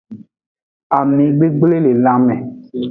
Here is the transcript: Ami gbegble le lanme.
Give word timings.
Ami 0.99 1.25
gbegble 1.35 1.75
le 1.85 1.91
lanme. 2.03 2.35